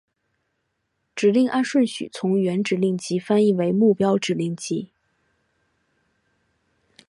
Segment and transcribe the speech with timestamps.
[1.15, 4.89] 指令按顺序从原指令集翻译为目标指令集。